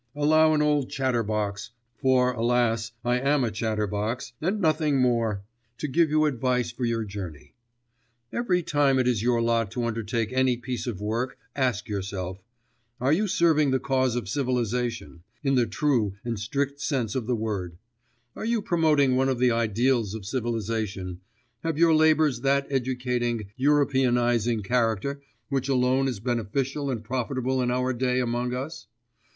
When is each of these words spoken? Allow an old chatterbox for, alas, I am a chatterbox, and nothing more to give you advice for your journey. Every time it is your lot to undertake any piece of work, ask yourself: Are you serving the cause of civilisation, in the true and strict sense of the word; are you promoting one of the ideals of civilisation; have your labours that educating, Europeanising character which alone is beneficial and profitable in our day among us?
Allow 0.15 0.55
an 0.55 0.63
old 0.63 0.89
chatterbox 0.89 1.69
for, 1.95 2.31
alas, 2.31 2.91
I 3.05 3.19
am 3.19 3.43
a 3.43 3.51
chatterbox, 3.51 4.33
and 4.41 4.59
nothing 4.59 4.97
more 4.99 5.43
to 5.77 5.87
give 5.87 6.09
you 6.09 6.25
advice 6.25 6.71
for 6.71 6.85
your 6.85 7.03
journey. 7.03 7.53
Every 8.33 8.63
time 8.63 8.97
it 8.97 9.07
is 9.07 9.21
your 9.21 9.43
lot 9.43 9.69
to 9.73 9.83
undertake 9.83 10.33
any 10.33 10.57
piece 10.57 10.87
of 10.87 11.01
work, 11.01 11.37
ask 11.55 11.87
yourself: 11.87 12.39
Are 12.99 13.13
you 13.13 13.27
serving 13.27 13.69
the 13.69 13.79
cause 13.79 14.15
of 14.15 14.27
civilisation, 14.27 15.21
in 15.43 15.53
the 15.53 15.67
true 15.67 16.15
and 16.25 16.39
strict 16.39 16.81
sense 16.81 17.13
of 17.13 17.27
the 17.27 17.35
word; 17.35 17.77
are 18.35 18.43
you 18.43 18.63
promoting 18.63 19.15
one 19.15 19.29
of 19.29 19.37
the 19.37 19.51
ideals 19.51 20.15
of 20.15 20.25
civilisation; 20.25 21.21
have 21.63 21.77
your 21.77 21.93
labours 21.93 22.41
that 22.41 22.65
educating, 22.71 23.51
Europeanising 23.55 24.63
character 24.63 25.21
which 25.49 25.69
alone 25.69 26.07
is 26.07 26.19
beneficial 26.19 26.89
and 26.89 27.03
profitable 27.03 27.61
in 27.61 27.69
our 27.69 27.93
day 27.93 28.19
among 28.19 28.55
us? 28.55 28.87